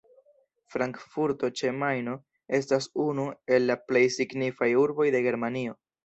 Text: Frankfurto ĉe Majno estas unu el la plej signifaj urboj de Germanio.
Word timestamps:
Frankfurto 0.75 1.49
ĉe 1.59 1.73
Majno 1.81 2.15
estas 2.59 2.87
unu 3.03 3.25
el 3.57 3.67
la 3.73 3.75
plej 3.91 4.01
signifaj 4.15 4.71
urboj 4.85 5.07
de 5.17 5.21
Germanio. 5.27 5.77